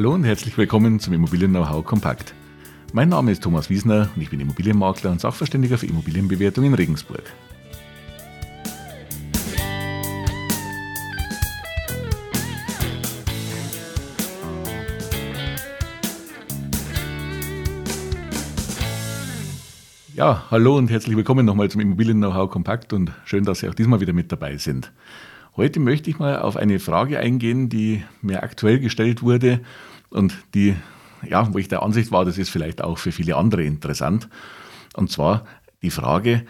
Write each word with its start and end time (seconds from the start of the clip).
Hallo 0.00 0.14
und 0.14 0.24
herzlich 0.24 0.56
willkommen 0.56 0.98
zum 0.98 1.12
Immobilien-Know-how 1.12 1.84
Kompakt. 1.84 2.32
Mein 2.94 3.10
Name 3.10 3.32
ist 3.32 3.42
Thomas 3.42 3.68
Wiesner 3.68 4.08
und 4.16 4.22
ich 4.22 4.30
bin 4.30 4.40
Immobilienmakler 4.40 5.10
und 5.10 5.20
Sachverständiger 5.20 5.76
für 5.76 5.84
Immobilienbewertung 5.84 6.64
in 6.64 6.72
Regensburg. 6.72 7.22
Ja, 20.14 20.46
hallo 20.50 20.78
und 20.78 20.88
herzlich 20.88 21.14
willkommen 21.14 21.44
nochmal 21.44 21.68
zum 21.68 21.82
Immobilien-Know-how 21.82 22.50
Kompakt 22.50 22.94
und 22.94 23.12
schön, 23.26 23.44
dass 23.44 23.58
Sie 23.58 23.68
auch 23.68 23.74
diesmal 23.74 24.00
wieder 24.00 24.14
mit 24.14 24.32
dabei 24.32 24.56
sind. 24.56 24.90
Heute 25.56 25.80
möchte 25.80 26.10
ich 26.10 26.18
mal 26.18 26.38
auf 26.38 26.56
eine 26.56 26.78
Frage 26.78 27.18
eingehen, 27.18 27.68
die 27.68 28.04
mir 28.22 28.42
aktuell 28.42 28.78
gestellt 28.78 29.22
wurde 29.22 29.60
und 30.08 30.34
die, 30.54 30.76
ja, 31.28 31.52
wo 31.52 31.58
ich 31.58 31.68
der 31.68 31.82
Ansicht 31.82 32.12
war, 32.12 32.24
das 32.24 32.38
ist 32.38 32.50
vielleicht 32.50 32.82
auch 32.82 32.98
für 32.98 33.12
viele 33.12 33.36
andere 33.36 33.64
interessant. 33.64 34.28
Und 34.94 35.10
zwar 35.10 35.44
die 35.82 35.90
Frage, 35.90 36.44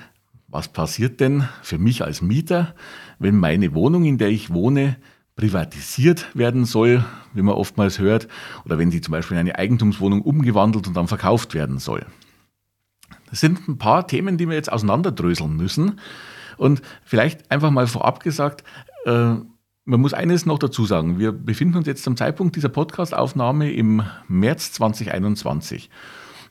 was 0.49 0.69
passiert 0.69 1.21
denn 1.21 1.49
für 1.63 1.79
mich 1.79 2.05
als 2.05 2.21
Mieter, 2.23 2.75
wenn 3.19 3.37
meine 3.37 3.75
Wohnung, 3.75 4.05
in 4.05 4.19
der 4.19 4.29
ich 4.29 4.53
wohne, 4.53 4.97
privatisiert 5.37 6.27
werden 6.35 6.67
soll, 6.67 7.05
wie 7.33 7.43
man 7.43 7.55
oftmals 7.55 7.99
hört, 7.99 8.29
oder 8.67 8.79
wenn 8.79 8.91
sie 8.91 9.01
zum 9.01 9.13
Beispiel 9.13 9.37
in 9.37 9.41
eine 9.41 9.59
Eigentumswohnung 9.59 10.21
umgewandelt 10.21 10.87
und 10.87 10.95
dann 10.95 11.09
verkauft 11.09 11.55
werden 11.55 11.79
soll. 11.79 12.05
Das 13.31 13.41
sind 13.41 13.67
ein 13.67 13.79
paar 13.79 14.07
Themen, 14.07 14.37
die 14.37 14.49
wir 14.49 14.57
jetzt 14.57 14.71
auseinanderdröseln 14.71 15.57
müssen. 15.57 16.01
Und 16.61 16.83
vielleicht 17.03 17.51
einfach 17.51 17.71
mal 17.71 17.87
vorab 17.87 18.23
gesagt, 18.23 18.65
äh, 19.07 19.37
man 19.87 20.01
muss 20.01 20.13
eines 20.13 20.45
noch 20.45 20.59
dazu 20.59 20.85
sagen. 20.85 21.19
Wir 21.19 21.33
befinden 21.33 21.79
uns 21.79 21.87
jetzt 21.87 22.05
zum 22.05 22.19
Zeitpunkt 22.19 22.55
dieser 22.55 22.69
Podcastaufnahme 22.69 23.73
im 23.73 24.03
März 24.29 24.73
2021. 24.73 25.89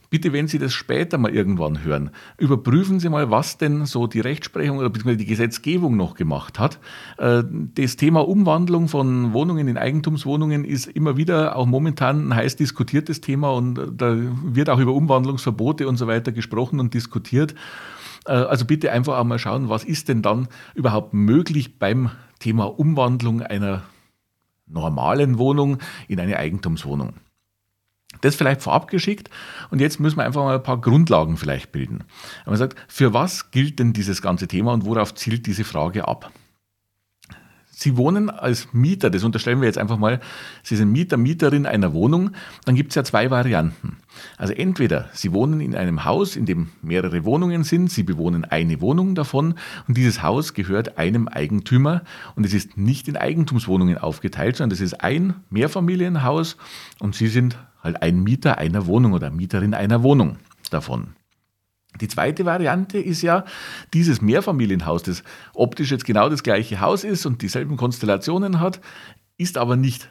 Bitte, 0.10 0.34
wenn 0.34 0.48
Sie 0.48 0.58
das 0.58 0.74
später 0.74 1.20
mal 1.20 1.32
irgendwann 1.32 1.84
hören, 1.84 2.10
überprüfen 2.40 3.00
Sie 3.00 3.08
mal, 3.10 3.30
was 3.30 3.60
denn 3.60 3.86
so 3.86 4.08
die 4.08 4.20
Rechtsprechung 4.20 4.80
oder 4.80 4.90
die 4.90 5.26
Gesetzgebung 5.28 5.96
noch 5.96 6.16
gemacht 6.16 6.58
hat. 6.58 6.80
Äh, 7.20 7.44
das 7.76 7.96
Thema 7.96 8.28
Umwandlung 8.28 8.88
von 8.88 9.34
Wohnungen 9.34 9.68
in 9.68 9.78
Eigentumswohnungen 9.78 10.66
ist 10.66 10.88
immer 10.88 11.18
wieder 11.18 11.56
auch 11.56 11.68
momentan 11.68 12.30
ein 12.30 12.36
heiß 12.36 12.56
diskutiertes 12.56 13.22
Thema 13.22 13.52
und 13.52 13.78
äh, 13.78 13.84
da 13.96 14.18
wird 14.44 14.72
auch 14.72 14.80
über 14.80 14.94
Umwandlungsverbote 14.94 15.88
und 15.88 15.98
so 15.98 16.08
weiter 16.08 16.32
gesprochen 16.32 16.80
und 16.80 16.96
diskutiert. 16.96 17.54
Also 18.26 18.66
bitte 18.66 18.92
einfach 18.92 19.18
auch 19.18 19.24
mal 19.24 19.40
schauen, 19.40 19.70
was 19.70 19.84
ist 19.84 20.10
denn 20.10 20.22
dann 20.22 20.48
überhaupt 20.76 21.14
möglich 21.14 21.80
beim 21.80 22.12
Thema 22.40 22.66
Umwandlung 22.66 23.42
einer 23.42 23.84
normalen 24.68 25.38
Wohnung 25.38 25.80
in 26.08 26.20
eine 26.20 26.38
Eigentumswohnung. 26.38 27.14
Das 28.22 28.36
vielleicht 28.36 28.62
vorab 28.62 28.90
geschickt 28.90 29.30
und 29.70 29.80
jetzt 29.80 30.00
müssen 30.00 30.18
wir 30.18 30.26
einfach 30.26 30.44
mal 30.44 30.56
ein 30.56 30.64
paar 30.64 30.82
Grundlagen 30.82 31.38
vielleicht 31.38 31.72
bilden. 31.72 32.04
Man 32.46 32.58
sagt, 32.58 32.78
für 32.88 33.14
was 33.14 33.52
gilt 33.52 33.80
denn 33.80 33.94
dieses 33.94 34.22
ganze 34.22 34.48
Thema 34.48 34.74
und 34.74 34.86
worauf 34.86 35.14
zielt 35.14 35.46
diese 35.46 35.64
Frage 35.64 36.08
ab? 36.08 36.32
Sie 37.80 37.96
wohnen 37.96 38.30
als 38.30 38.74
Mieter, 38.74 39.10
das 39.10 39.24
unterstellen 39.24 39.62
wir 39.62 39.68
jetzt 39.68 39.78
einfach 39.78 39.98
mal, 39.98 40.20
Sie 40.64 40.76
sind 40.76 40.92
Mieter, 40.92 41.16
Mieterin 41.16 41.66
einer 41.66 41.94
Wohnung, 41.94 42.32
dann 42.66 42.76
gibt 42.76 42.92
es 42.92 42.96
ja 42.96 43.06
zwei 43.06 43.32
Varianten. 43.32 44.00
Also 44.38 44.52
entweder 44.52 45.08
Sie 45.14 45.32
wohnen 45.32 45.62
in 45.62 45.76
einem 45.76 46.04
Haus, 46.04 46.36
in 46.36 46.46
dem 46.46 46.72
mehrere 46.82 47.24
Wohnungen 47.24 47.64
sind, 47.64 47.90
Sie 47.90 48.04
bewohnen 48.04 48.44
eine 48.44 48.82
Wohnung 48.82 49.16
davon 49.16 49.54
und 49.88 49.96
dieses 49.96 50.22
Haus 50.22 50.54
gehört 50.54 50.98
einem 50.98 51.30
Eigentümer 51.30 52.02
und 52.36 52.46
es 52.46 52.54
ist 52.54 52.76
nicht 52.76 53.08
in 53.08 53.16
Eigentumswohnungen 53.16 53.98
aufgeteilt, 53.98 54.58
sondern 54.58 54.76
es 54.76 54.82
ist 54.82 55.02
ein 55.02 55.36
Mehrfamilienhaus 55.50 56.58
und 57.00 57.16
Sie 57.16 57.28
sind 57.28 57.58
halt 57.82 58.02
ein 58.02 58.22
Mieter 58.22 58.58
einer 58.58 58.88
Wohnung 58.88 59.14
oder 59.14 59.30
Mieterin 59.30 59.74
einer 59.74 60.04
Wohnung 60.04 60.36
davon. 60.70 61.16
Die 62.02 62.08
zweite 62.08 62.46
Variante 62.46 62.98
ist 62.98 63.22
ja 63.22 63.46
dieses 63.94 64.22
Mehrfamilienhaus, 64.22 65.04
das 65.04 65.24
optisch 65.54 65.92
jetzt 65.92 66.06
genau 66.06 66.30
das 66.30 66.44
gleiche 66.44 66.80
Haus 66.80 67.04
ist 67.04 67.26
und 67.26 67.42
dieselben 67.42 67.78
Konstellationen 67.78 68.60
hat, 68.60 68.82
ist 69.38 69.58
aber 69.58 69.76
nicht 69.76 70.10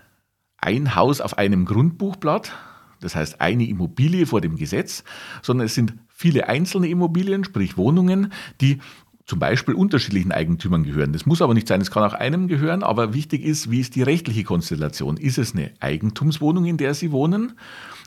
ein 0.58 0.94
Haus 0.94 1.20
auf 1.20 1.38
einem 1.38 1.64
Grundbuchblatt, 1.64 2.52
das 3.00 3.14
heißt 3.14 3.40
eine 3.40 3.66
Immobilie 3.66 4.26
vor 4.26 4.40
dem 4.40 4.56
Gesetz, 4.56 5.04
sondern 5.42 5.66
es 5.66 5.74
sind 5.74 5.94
viele 6.08 6.48
einzelne 6.48 6.88
Immobilien, 6.88 7.44
sprich 7.44 7.76
Wohnungen, 7.76 8.32
die 8.60 8.80
zum 9.28 9.38
Beispiel 9.38 9.74
unterschiedlichen 9.74 10.32
Eigentümern 10.32 10.84
gehören. 10.84 11.12
Das 11.12 11.26
muss 11.26 11.42
aber 11.42 11.52
nicht 11.52 11.68
sein, 11.68 11.82
es 11.82 11.90
kann 11.90 12.02
auch 12.02 12.14
einem 12.14 12.48
gehören, 12.48 12.82
aber 12.82 13.12
wichtig 13.12 13.44
ist, 13.44 13.70
wie 13.70 13.80
ist 13.80 13.94
die 13.94 14.02
rechtliche 14.02 14.42
Konstellation? 14.42 15.18
Ist 15.18 15.36
es 15.36 15.54
eine 15.54 15.70
Eigentumswohnung, 15.80 16.64
in 16.64 16.78
der 16.78 16.94
Sie 16.94 17.12
wohnen? 17.12 17.52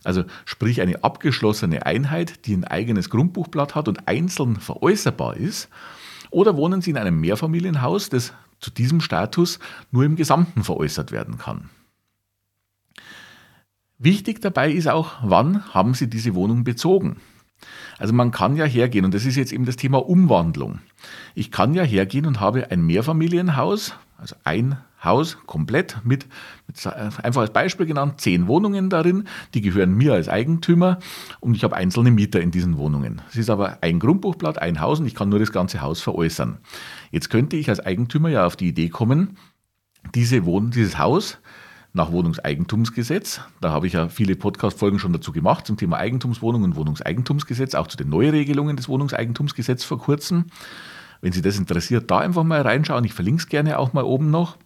Also 0.03 0.23
sprich 0.45 0.81
eine 0.81 1.03
abgeschlossene 1.03 1.85
Einheit, 1.85 2.47
die 2.47 2.55
ein 2.55 2.63
eigenes 2.63 3.11
Grundbuchblatt 3.11 3.75
hat 3.75 3.87
und 3.87 4.07
einzeln 4.07 4.55
veräußerbar 4.55 5.37
ist? 5.37 5.69
Oder 6.31 6.57
wohnen 6.57 6.81
Sie 6.81 6.89
in 6.89 6.97
einem 6.97 7.19
Mehrfamilienhaus, 7.19 8.09
das 8.09 8.33
zu 8.59 8.71
diesem 8.71 8.99
Status 8.99 9.59
nur 9.91 10.03
im 10.05 10.15
Gesamten 10.15 10.63
veräußert 10.63 11.11
werden 11.11 11.37
kann? 11.37 11.69
Wichtig 13.99 14.41
dabei 14.41 14.71
ist 14.71 14.87
auch, 14.87 15.11
wann 15.21 15.71
haben 15.71 15.93
Sie 15.93 16.09
diese 16.09 16.33
Wohnung 16.33 16.63
bezogen? 16.63 17.17
Also 17.97 18.13
man 18.13 18.31
kann 18.31 18.55
ja 18.55 18.65
hergehen, 18.65 19.05
und 19.05 19.13
das 19.13 19.25
ist 19.25 19.35
jetzt 19.35 19.53
eben 19.53 19.65
das 19.65 19.75
Thema 19.75 19.97
Umwandlung. 19.97 20.79
Ich 21.35 21.51
kann 21.51 21.73
ja 21.73 21.83
hergehen 21.83 22.25
und 22.25 22.39
habe 22.39 22.71
ein 22.71 22.85
Mehrfamilienhaus, 22.85 23.95
also 24.17 24.35
ein 24.43 24.77
Haus 25.03 25.37
komplett 25.47 25.97
mit, 26.03 26.27
mit, 26.67 26.85
einfach 26.85 27.41
als 27.41 27.53
Beispiel 27.53 27.87
genannt, 27.87 28.21
zehn 28.21 28.47
Wohnungen 28.47 28.89
darin, 28.89 29.27
die 29.53 29.61
gehören 29.61 29.95
mir 29.95 30.13
als 30.13 30.29
Eigentümer 30.29 30.99
und 31.39 31.55
ich 31.55 31.63
habe 31.63 31.75
einzelne 31.75 32.11
Mieter 32.11 32.39
in 32.39 32.51
diesen 32.51 32.77
Wohnungen. 32.77 33.21
Es 33.29 33.37
ist 33.37 33.49
aber 33.49 33.79
ein 33.81 33.99
Grundbuchblatt, 33.99 34.61
ein 34.61 34.79
Haus 34.79 34.99
und 34.99 35.07
ich 35.07 35.15
kann 35.15 35.29
nur 35.29 35.39
das 35.39 35.51
ganze 35.51 35.81
Haus 35.81 36.01
veräußern. 36.01 36.59
Jetzt 37.09 37.29
könnte 37.29 37.57
ich 37.57 37.69
als 37.69 37.79
Eigentümer 37.79 38.29
ja 38.29 38.45
auf 38.45 38.55
die 38.55 38.67
Idee 38.67 38.89
kommen, 38.89 39.37
diese 40.13 40.45
Wohn 40.45 40.71
dieses 40.71 40.99
Haus 40.99 41.39
nach 41.93 42.11
Wohnungseigentumsgesetz. 42.11 43.41
Da 43.59 43.71
habe 43.71 43.87
ich 43.87 43.93
ja 43.93 44.07
viele 44.09 44.35
Podcast-Folgen 44.35 44.99
schon 44.99 45.13
dazu 45.13 45.31
gemacht 45.31 45.67
zum 45.67 45.77
Thema 45.77 45.97
Eigentumswohnung 45.97 46.63
und 46.63 46.75
Wohnungseigentumsgesetz, 46.75 47.75
auch 47.75 47.87
zu 47.87 47.97
den 47.97 48.09
Neuregelungen 48.09 48.77
des 48.77 48.87
Wohnungseigentumsgesetzes 48.87 49.85
vor 49.85 49.99
kurzem. 49.99 50.45
Wenn 51.21 51.33
Sie 51.33 51.41
das 51.41 51.57
interessiert, 51.57 52.09
da 52.09 52.19
einfach 52.19 52.43
mal 52.43 52.61
reinschauen. 52.61 53.03
Ich 53.03 53.13
verlinke 53.13 53.41
es 53.41 53.49
gerne 53.49 53.77
auch 53.77 53.93
mal 53.93 54.03
oben 54.03 54.31
noch. 54.31 54.57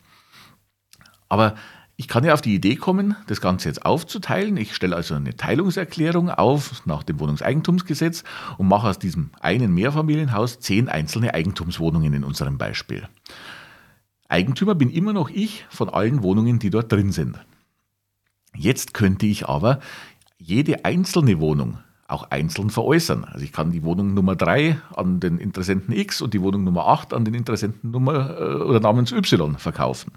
Aber 1.27 1.55
ich 1.97 2.07
kann 2.07 2.23
ja 2.23 2.33
auf 2.33 2.41
die 2.41 2.53
Idee 2.53 2.75
kommen, 2.75 3.15
das 3.27 3.41
Ganze 3.41 3.69
jetzt 3.69 3.85
aufzuteilen. 3.85 4.57
Ich 4.57 4.75
stelle 4.75 4.95
also 4.95 5.15
eine 5.15 5.35
Teilungserklärung 5.35 6.29
auf 6.29 6.85
nach 6.85 7.03
dem 7.03 7.19
Wohnungseigentumsgesetz 7.19 8.23
und 8.57 8.67
mache 8.67 8.89
aus 8.89 8.99
diesem 8.99 9.31
einen 9.39 9.73
Mehrfamilienhaus 9.73 10.59
zehn 10.59 10.89
einzelne 10.89 11.33
Eigentumswohnungen 11.33 12.13
in 12.13 12.23
unserem 12.23 12.57
Beispiel. 12.57 13.07
Eigentümer 14.27 14.75
bin 14.75 14.89
immer 14.89 15.13
noch 15.13 15.29
ich 15.29 15.65
von 15.69 15.89
allen 15.89 16.23
Wohnungen, 16.23 16.59
die 16.59 16.69
dort 16.69 16.91
drin 16.91 17.11
sind. 17.11 17.39
Jetzt 18.55 18.93
könnte 18.93 19.25
ich 19.25 19.47
aber 19.47 19.79
jede 20.37 20.85
einzelne 20.85 21.39
Wohnung 21.39 21.79
auch 22.07 22.29
einzeln 22.29 22.69
veräußern. 22.69 23.23
Also 23.25 23.43
ich 23.43 23.51
kann 23.51 23.71
die 23.71 23.83
Wohnung 23.83 24.13
Nummer 24.13 24.35
3 24.35 24.79
an 24.95 25.19
den 25.19 25.37
Interessenten 25.37 25.93
X 25.93 26.21
und 26.21 26.33
die 26.33 26.41
Wohnung 26.41 26.63
Nummer 26.63 26.87
8 26.87 27.13
an 27.13 27.25
den 27.25 27.33
Interessenten 27.33 27.91
Nummer 27.91 28.37
äh, 28.39 28.55
oder 28.63 28.79
namens 28.79 29.11
Y 29.11 29.57
verkaufen. 29.57 30.11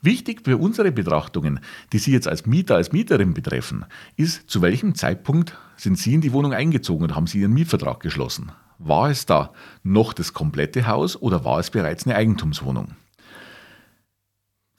Wichtig 0.00 0.42
für 0.44 0.58
unsere 0.58 0.92
Betrachtungen, 0.92 1.60
die 1.92 1.98
Sie 1.98 2.12
jetzt 2.12 2.28
als 2.28 2.46
Mieter, 2.46 2.76
als 2.76 2.92
Mieterin 2.92 3.34
betreffen, 3.34 3.84
ist, 4.16 4.48
zu 4.48 4.62
welchem 4.62 4.94
Zeitpunkt 4.94 5.56
sind 5.76 5.98
Sie 5.98 6.14
in 6.14 6.20
die 6.20 6.32
Wohnung 6.32 6.52
eingezogen 6.52 7.04
und 7.04 7.16
haben 7.16 7.26
Sie 7.26 7.40
Ihren 7.40 7.52
Mietvertrag 7.52 8.00
geschlossen? 8.00 8.52
War 8.78 9.10
es 9.10 9.26
da 9.26 9.52
noch 9.82 10.12
das 10.12 10.32
komplette 10.32 10.86
Haus 10.86 11.20
oder 11.20 11.44
war 11.44 11.58
es 11.58 11.70
bereits 11.70 12.06
eine 12.06 12.14
Eigentumswohnung? 12.14 12.92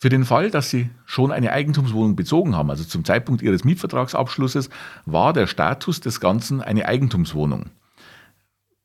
Für 0.01 0.07
den 0.07 0.23
Fall, 0.23 0.49
dass 0.49 0.69
Sie 0.69 0.89
schon 1.05 1.33
eine 1.33 1.51
Eigentumswohnung 1.51 2.15
bezogen 2.15 2.55
haben, 2.55 2.69
also 2.69 2.85
zum 2.85 3.03
Zeitpunkt 3.03 3.41
Ihres 3.41 3.65
Mietvertragsabschlusses, 3.65 4.69
war 5.05 5.33
der 5.33 5.45
Status 5.45 5.99
des 5.99 6.21
Ganzen 6.21 6.61
eine 6.61 6.85
Eigentumswohnung. 6.85 7.65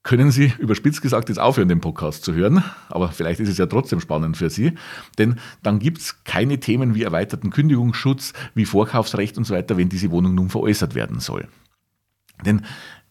Können 0.02 0.32
Sie 0.32 0.52
überspitzt 0.58 1.00
gesagt 1.00 1.28
jetzt 1.28 1.38
aufhören, 1.38 1.68
den 1.68 1.80
Podcast 1.80 2.24
zu 2.24 2.34
hören, 2.34 2.64
aber 2.88 3.10
vielleicht 3.10 3.38
ist 3.38 3.48
es 3.48 3.58
ja 3.58 3.66
trotzdem 3.66 4.00
spannend 4.00 4.36
für 4.36 4.50
Sie, 4.50 4.72
denn 5.16 5.38
dann 5.62 5.78
gibt 5.78 5.98
es 5.98 6.24
keine 6.24 6.58
Themen 6.58 6.96
wie 6.96 7.04
erweiterten 7.04 7.50
Kündigungsschutz, 7.50 8.32
wie 8.54 8.64
Vorkaufsrecht 8.64 9.38
und 9.38 9.44
so 9.44 9.54
weiter, 9.54 9.76
wenn 9.76 9.88
diese 9.88 10.10
Wohnung 10.10 10.34
nun 10.34 10.50
veräußert 10.50 10.96
werden 10.96 11.20
soll. 11.20 11.46
Denn 12.44 12.62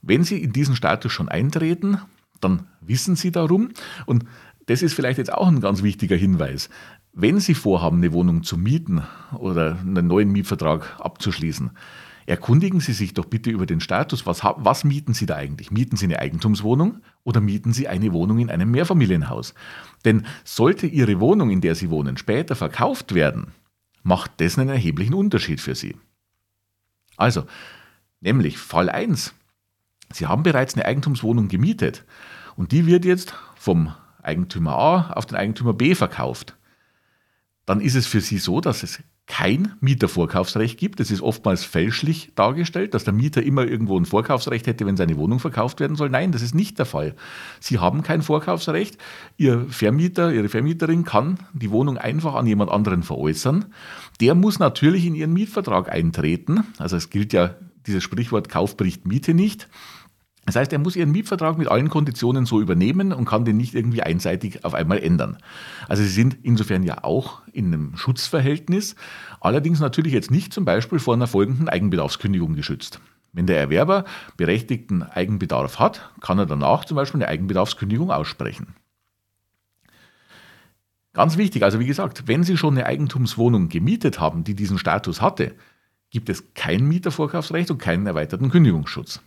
wenn 0.04 0.24
Sie 0.24 0.44
in 0.44 0.54
diesen 0.54 0.76
Status 0.76 1.12
schon 1.12 1.30
eintreten, 1.30 1.98
dann 2.40 2.68
wissen 2.82 3.16
Sie 3.16 3.32
darum 3.32 3.70
und 4.06 4.26
das 4.68 4.82
ist 4.82 4.94
vielleicht 4.94 5.18
jetzt 5.18 5.34
auch 5.34 5.48
ein 5.48 5.62
ganz 5.62 5.82
wichtiger 5.82 6.16
Hinweis. 6.16 6.70
Wenn 7.14 7.40
Sie 7.40 7.54
vorhaben, 7.54 7.98
eine 7.98 8.12
Wohnung 8.14 8.44
zu 8.44 8.58
mieten 8.58 9.04
oder 9.38 9.80
einen 9.80 10.08
neuen 10.08 10.32
Mietvertrag 10.32 11.00
abzuschließen, 11.00 11.72
erkundigen 12.26 12.80
Sie 12.80 12.94
sich 12.94 13.14
doch 13.14 13.26
bitte 13.26 13.50
über 13.50 13.66
den 13.66 13.80
Status. 13.80 14.26
Was, 14.26 14.44
was, 14.44 14.84
mieten 14.84 15.14
Sie 15.14 15.26
da 15.26 15.36
eigentlich? 15.36 15.72
Mieten 15.72 15.96
Sie 15.96 16.06
eine 16.06 16.20
Eigentumswohnung 16.20 17.00
oder 17.24 17.42
mieten 17.42 17.74
Sie 17.74 17.88
eine 17.88 18.14
Wohnung 18.14 18.40
in 18.40 18.50
einem 18.50 18.72
Mehrfamilienhaus? 18.72 19.54
Denn 20.06 20.26
sollte 20.44 20.88
Ihre 20.88 21.20
Wohnung, 21.20 21.50
in 21.50 21.62
der 21.62 21.76
Sie 21.76 21.90
wohnen, 21.90 22.18
später 22.18 22.56
verkauft 22.56 23.14
werden, 23.14 23.52
macht 24.04 24.32
das 24.38 24.58
einen 24.58 24.70
erheblichen 24.70 25.14
Unterschied 25.14 25.62
für 25.62 25.76
Sie. 25.76 25.96
Also, 27.16 27.46
nämlich 28.22 28.58
Fall 28.58 28.90
1. 28.90 29.34
Sie 30.14 30.28
haben 30.28 30.44
bereits 30.44 30.76
eine 30.76 30.86
Eigentumswohnung 30.86 31.48
gemietet 31.48 32.06
und 32.56 32.72
die 32.72 32.86
wird 32.86 33.04
jetzt 33.06 33.34
vom 33.56 33.94
Eigentümer 34.22 34.78
A 34.78 35.12
auf 35.14 35.26
den 35.26 35.38
Eigentümer 35.38 35.74
B 35.74 35.96
verkauft. 35.96 36.56
Dann 37.66 37.82
ist 37.82 37.96
es 37.96 38.08
für 38.08 38.22
Sie 38.22 38.38
so, 38.38 38.62
dass 38.62 38.84
es 38.84 39.02
kein 39.26 39.74
Mietervorkaufsrecht 39.80 40.78
gibt. 40.78 41.00
Es 41.00 41.10
ist 41.10 41.22
oftmals 41.22 41.64
fälschlich 41.64 42.34
dargestellt, 42.36 42.94
dass 42.94 43.06
der 43.06 43.14
Mieter 43.14 43.42
immer 43.42 43.66
irgendwo 43.66 43.98
ein 43.98 44.06
Vorkaufsrecht 44.06 44.68
hätte, 44.68 44.86
wenn 44.86 44.98
seine 44.98 45.18
Wohnung 45.18 45.40
verkauft 45.40 45.80
werden 45.80 45.96
soll. 45.96 46.10
Nein, 46.10 46.34
das 46.34 46.42
ist 46.42 46.54
nicht 46.54 46.78
der 46.78 46.86
Fall. 46.86 47.16
Sie 47.62 47.80
haben 47.80 48.04
kein 48.04 48.22
Vorkaufsrecht. 48.22 48.98
Ihr 49.38 49.66
Vermieter, 49.70 50.34
Ihre 50.34 50.50
Vermieterin 50.50 51.06
kann 51.06 51.40
die 51.54 51.72
Wohnung 51.72 51.98
einfach 51.98 52.36
an 52.36 52.46
jemand 52.46 52.70
anderen 52.70 53.02
veräußern. 53.02 53.74
Der 54.20 54.36
muss 54.36 54.60
natürlich 54.60 55.06
in 55.06 55.16
Ihren 55.16 55.32
Mietvertrag 55.32 55.90
eintreten. 55.90 56.66
Also 56.78 56.98
es 56.98 57.10
gilt 57.10 57.32
ja 57.32 57.56
dieses 57.88 58.04
Sprichwort 58.04 58.50
Kauf 58.50 58.76
bricht 58.76 59.08
Miete 59.08 59.34
nicht. 59.34 59.70
Das 60.46 60.58
heißt, 60.58 60.74
er 60.74 60.80
muss 60.80 60.96
ihren 60.96 61.12
Mietvertrag 61.12 61.58
mit 61.58 61.70
allen 61.70 61.90
Konditionen 61.90 62.46
so 62.46 62.60
übernehmen 62.60 63.14
und 63.14 63.26
kann 63.26 63.46
den 63.46 63.56
nicht 63.56 63.76
irgendwie 63.76 64.04
einseitig 64.04 64.66
auf 64.66 64.74
einmal 64.74 65.00
ändern. 65.00 65.38
Also 65.88 66.04
sie 66.04 66.10
sind 66.10 66.38
insofern 66.44 66.84
ja 66.84 67.04
auch 67.04 67.42
in 67.54 67.68
einem 67.68 67.96
Schutzverhältnis, 67.96 68.96
allerdings 69.40 69.80
natürlich 69.80 70.12
jetzt 70.12 70.32
nicht 70.32 70.54
zum 70.54 70.66
Beispiel 70.66 71.00
vor 71.00 71.14
einer 71.14 71.28
folgenden 71.28 71.70
Eigenbedarfskündigung 71.70 72.56
geschützt. 72.56 73.00
Wenn 73.32 73.48
der 73.48 73.58
Erwerber 73.58 74.04
berechtigten 74.38 75.02
Eigenbedarf 75.02 75.80
hat, 75.80 76.12
kann 76.22 76.38
er 76.38 76.46
danach 76.46 76.86
zum 76.86 76.96
Beispiel 76.96 77.22
eine 77.22 77.30
Eigenbedarfskündigung 77.30 78.12
aussprechen. 78.12 78.76
Ganz 81.14 81.38
wichtig, 81.38 81.64
also 81.64 81.80
wie 81.80 81.86
gesagt, 81.86 82.28
wenn 82.28 82.44
Sie 82.44 82.58
schon 82.58 82.74
eine 82.74 82.86
Eigentumswohnung 82.86 83.70
gemietet 83.70 84.20
haben, 84.20 84.44
die 84.44 84.56
diesen 84.56 84.78
Status 84.78 85.22
hatte, 85.22 85.56
gibt 86.10 86.30
es 86.30 86.54
kein 86.54 86.86
Mietervorkaufsrecht 86.88 87.72
und 87.72 87.78
keinen 87.78 88.08
erweiterten 88.08 88.50
Kündigungsschutz. 88.50 89.22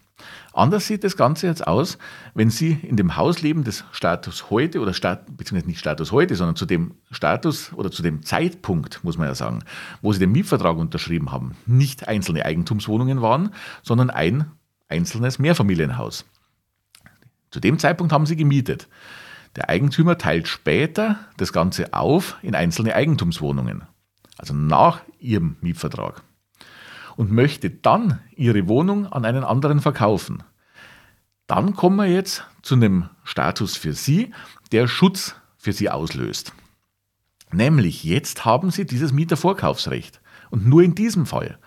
Anders 0.57 0.87
sieht 0.87 1.05
das 1.05 1.19
Ganze 1.19 1.47
jetzt 1.47 1.67
aus, 1.67 1.99
wenn 2.33 2.49
Sie 2.49 2.79
in 2.83 2.97
dem 2.97 3.17
Haus 3.17 3.43
leben 3.43 3.63
des 3.63 3.85
Status 3.93 4.49
heute 4.49 4.81
oder 4.81 4.95
Stat, 4.95 5.37
beziehungsweise 5.37 5.69
nicht 5.69 5.79
Status 5.79 6.13
heute, 6.13 6.35
sondern 6.35 6.57
zu 6.57 6.65
dem 6.65 6.95
Status 7.11 7.75
oder 7.75 7.91
zu 7.91 8.03
dem 8.03 8.23
Zeitpunkt, 8.23 9.05
muss 9.05 9.19
man 9.19 9.29
ja 9.29 9.35
sagen, 9.35 9.63
wo 10.01 10.15
Sie 10.15 10.19
den 10.19 10.33
Mietvertrag 10.33 10.79
unterschrieben 10.79 11.31
haben, 11.31 11.57
nicht 11.67 12.09
einzelne 12.09 12.47
Eigentumswohnungen 12.47 13.21
waren, 13.21 13.51
sondern 13.83 14.09
ein 14.09 14.51
einzelnes 14.89 15.39
Mehrfamilienhaus. 15.39 16.25
Zu 17.51 17.61
dem 17.61 17.79
Zeitpunkt 17.79 18.15
haben 18.15 18.25
Sie 18.25 18.37
gemietet. 18.37 18.89
Der 19.57 19.69
Eigentümer 19.69 20.17
teilt 20.17 20.49
später 20.49 21.19
das 21.37 21.53
Ganze 21.53 21.93
auf 21.93 22.39
in 22.41 22.55
einzelne 22.55 22.95
Eigentumswohnungen, 22.95 23.85
also 24.39 24.55
nach 24.55 25.03
Ihrem 25.19 25.57
Mietvertrag 25.61 26.23
und 27.17 27.33
möchte 27.33 27.71
dann 27.71 28.21
ihre 28.35 28.69
Wohnung 28.69 29.07
an 29.07 29.25
einen 29.25 29.45
anderen 29.45 29.81
verkaufen. 29.81 30.43
Dann 31.47 31.75
kommen 31.75 31.97
wir 31.97 32.07
jetzt 32.07 32.45
zu 32.63 32.75
einem 32.75 33.09
Status 33.25 33.77
für 33.77 33.93
Sie, 33.93 34.33
der 34.73 34.89
Schutz 34.89 35.37
für 35.57 35.73
Sie 35.73 35.91
auslöst. 35.91 36.53
Nämlich 37.53 38.05
jetzt 38.05 38.45
haben 38.45 38.71
Sie 38.71 38.87
dieses 38.87 39.13
Mietervorkaufsrecht 39.13 40.21
und 40.51 40.67
nur 40.67 40.83
in 40.83 40.95
diesem 40.95 41.27
Fall. 41.27 41.59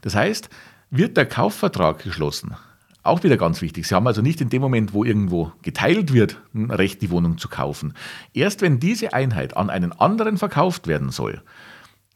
Das 0.00 0.14
heißt, 0.14 0.48
wird 0.90 1.16
der 1.16 1.26
Kaufvertrag 1.26 2.02
geschlossen, 2.02 2.56
auch 3.02 3.22
wieder 3.22 3.36
ganz 3.36 3.62
wichtig. 3.62 3.86
Sie 3.86 3.94
haben 3.94 4.06
also 4.06 4.22
nicht 4.22 4.40
in 4.40 4.48
dem 4.48 4.62
Moment, 4.62 4.92
wo 4.92 5.04
irgendwo 5.04 5.52
geteilt 5.62 6.12
wird, 6.12 6.40
ein 6.54 6.70
Recht, 6.70 7.02
die 7.02 7.10
Wohnung 7.10 7.38
zu 7.38 7.48
kaufen. 7.48 7.94
Erst 8.32 8.60
wenn 8.62 8.80
diese 8.80 9.12
Einheit 9.12 9.56
an 9.56 9.70
einen 9.70 9.92
anderen 9.92 10.38
verkauft 10.38 10.86
werden 10.86 11.10
soll, 11.10 11.42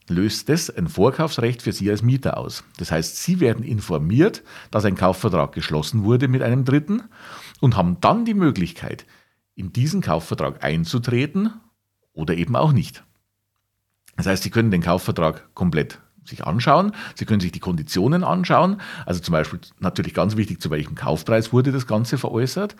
löst 0.08 0.48
das 0.48 0.70
ein 0.70 0.88
Vorkaufsrecht 0.88 1.62
für 1.62 1.72
Sie 1.72 1.90
als 1.90 2.02
Mieter 2.02 2.38
aus. 2.38 2.64
Das 2.78 2.90
heißt, 2.90 3.22
Sie 3.22 3.40
werden 3.40 3.64
informiert, 3.64 4.42
dass 4.70 4.84
ein 4.84 4.96
Kaufvertrag 4.96 5.52
geschlossen 5.52 6.04
wurde 6.04 6.28
mit 6.28 6.42
einem 6.42 6.64
Dritten 6.64 7.02
und 7.60 7.76
haben 7.76 7.98
dann 8.00 8.24
die 8.24 8.34
Möglichkeit, 8.34 9.06
in 9.54 9.72
diesen 9.72 10.00
Kaufvertrag 10.00 10.64
einzutreten 10.64 11.52
oder 12.12 12.34
eben 12.34 12.56
auch 12.56 12.72
nicht. 12.72 13.04
Das 14.16 14.26
heißt, 14.26 14.42
Sie 14.42 14.50
können 14.50 14.70
den 14.70 14.82
Kaufvertrag 14.82 15.54
komplett 15.54 15.98
sich 16.24 16.44
anschauen. 16.44 16.92
Sie 17.14 17.24
können 17.24 17.40
sich 17.40 17.52
die 17.52 17.60
Konditionen 17.60 18.24
anschauen. 18.24 18.80
Also 19.06 19.20
zum 19.20 19.32
Beispiel 19.32 19.60
natürlich 19.80 20.14
ganz 20.14 20.36
wichtig, 20.36 20.60
zu 20.60 20.70
welchem 20.70 20.94
Kaufpreis 20.94 21.52
wurde 21.52 21.72
das 21.72 21.86
Ganze 21.86 22.16
veräußert 22.18 22.76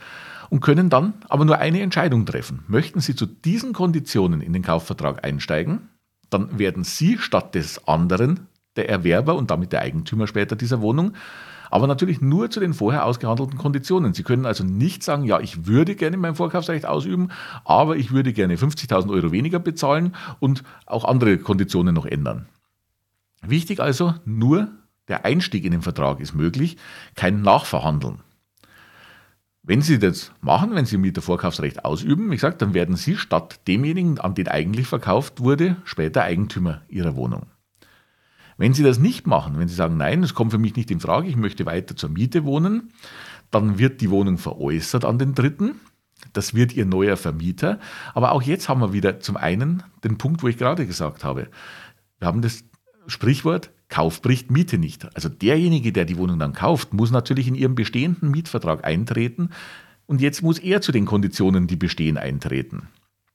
und 0.48 0.60
können 0.60 0.90
dann 0.90 1.14
aber 1.28 1.44
nur 1.44 1.58
eine 1.58 1.80
Entscheidung 1.80 2.24
treffen. 2.24 2.64
Möchten 2.68 3.00
Sie 3.00 3.16
zu 3.16 3.26
diesen 3.26 3.72
Konditionen 3.72 4.40
in 4.40 4.52
den 4.52 4.62
Kaufvertrag 4.62 5.24
einsteigen 5.24 5.88
dann 6.32 6.58
werden 6.58 6.84
Sie 6.84 7.18
statt 7.18 7.54
des 7.54 7.86
anderen 7.86 8.46
der 8.76 8.88
Erwerber 8.88 9.36
und 9.36 9.50
damit 9.50 9.72
der 9.72 9.82
Eigentümer 9.82 10.26
später 10.26 10.56
dieser 10.56 10.80
Wohnung, 10.80 11.12
aber 11.70 11.86
natürlich 11.86 12.20
nur 12.20 12.50
zu 12.50 12.60
den 12.60 12.74
vorher 12.74 13.06
ausgehandelten 13.06 13.58
Konditionen. 13.58 14.12
Sie 14.12 14.22
können 14.22 14.44
also 14.44 14.62
nicht 14.62 15.02
sagen, 15.02 15.24
ja, 15.24 15.40
ich 15.40 15.66
würde 15.66 15.94
gerne 15.94 16.18
mein 16.18 16.34
Vorkaufsrecht 16.34 16.84
ausüben, 16.84 17.30
aber 17.64 17.96
ich 17.96 18.12
würde 18.12 18.34
gerne 18.34 18.56
50.000 18.56 19.10
Euro 19.10 19.32
weniger 19.32 19.58
bezahlen 19.58 20.14
und 20.38 20.64
auch 20.84 21.04
andere 21.04 21.38
Konditionen 21.38 21.94
noch 21.94 22.04
ändern. 22.04 22.46
Wichtig 23.40 23.80
also, 23.80 24.14
nur 24.24 24.68
der 25.08 25.24
Einstieg 25.24 25.64
in 25.64 25.72
den 25.72 25.82
Vertrag 25.82 26.20
ist 26.20 26.34
möglich, 26.34 26.76
kein 27.14 27.40
Nachverhandeln. 27.42 28.20
Wenn 29.64 29.80
Sie 29.80 30.00
das 30.00 30.32
machen, 30.40 30.74
wenn 30.74 30.86
Sie 30.86 30.98
Mietervorkaufsrecht 30.98 31.84
ausüben, 31.84 32.30
wie 32.30 32.34
gesagt, 32.34 32.62
dann 32.62 32.74
werden 32.74 32.96
Sie 32.96 33.16
statt 33.16 33.60
demjenigen, 33.68 34.18
an 34.18 34.34
den 34.34 34.48
eigentlich 34.48 34.88
verkauft 34.88 35.38
wurde, 35.38 35.76
später 35.84 36.24
Eigentümer 36.24 36.82
Ihrer 36.88 37.14
Wohnung. 37.14 37.46
Wenn 38.56 38.74
Sie 38.74 38.82
das 38.82 38.98
nicht 38.98 39.28
machen, 39.28 39.58
wenn 39.60 39.68
Sie 39.68 39.76
sagen, 39.76 39.96
nein, 39.96 40.24
es 40.24 40.34
kommt 40.34 40.50
für 40.50 40.58
mich 40.58 40.74
nicht 40.74 40.90
in 40.90 40.98
Frage, 40.98 41.28
ich 41.28 41.36
möchte 41.36 41.64
weiter 41.64 41.94
zur 41.94 42.10
Miete 42.10 42.44
wohnen, 42.44 42.92
dann 43.52 43.78
wird 43.78 44.00
die 44.00 44.10
Wohnung 44.10 44.36
veräußert 44.36 45.04
an 45.04 45.18
den 45.18 45.34
Dritten. 45.34 45.80
Das 46.32 46.54
wird 46.54 46.72
Ihr 46.72 46.84
neuer 46.86 47.16
Vermieter. 47.16 47.78
Aber 48.14 48.32
auch 48.32 48.42
jetzt 48.42 48.68
haben 48.68 48.80
wir 48.80 48.92
wieder 48.92 49.20
zum 49.20 49.36
einen 49.36 49.84
den 50.02 50.18
Punkt, 50.18 50.42
wo 50.42 50.48
ich 50.48 50.58
gerade 50.58 50.86
gesagt 50.86 51.22
habe. 51.22 51.48
Wir 52.18 52.26
haben 52.26 52.42
das 52.42 52.64
Sprichwort, 53.06 53.70
Kauf 53.88 54.22
bricht 54.22 54.50
Miete 54.50 54.78
nicht. 54.78 55.14
Also 55.14 55.28
derjenige, 55.28 55.92
der 55.92 56.04
die 56.04 56.16
Wohnung 56.16 56.38
dann 56.38 56.54
kauft, 56.54 56.94
muss 56.94 57.10
natürlich 57.10 57.46
in 57.46 57.54
ihrem 57.54 57.74
bestehenden 57.74 58.30
Mietvertrag 58.30 58.84
eintreten 58.84 59.50
und 60.06 60.20
jetzt 60.20 60.42
muss 60.42 60.58
er 60.58 60.80
zu 60.80 60.92
den 60.92 61.04
Konditionen, 61.04 61.66
die 61.66 61.76
bestehen, 61.76 62.16
eintreten. 62.16 62.88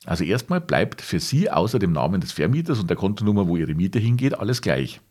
Also 0.05 0.23
erstmal 0.23 0.61
bleibt 0.61 1.01
für 1.01 1.19
Sie 1.19 1.51
außer 1.51 1.79
dem 1.79 1.91
Namen 1.91 2.21
des 2.21 2.31
Vermieters 2.31 2.79
und 2.79 2.89
der 2.89 2.97
Kontonummer, 2.97 3.47
wo 3.47 3.57
Ihre 3.57 3.75
Miete 3.75 3.99
hingeht, 3.99 4.39
alles 4.39 4.61
gleich. 4.61 5.01